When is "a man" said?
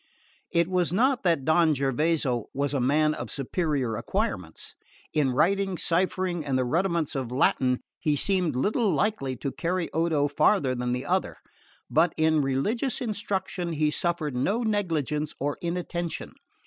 2.73-3.13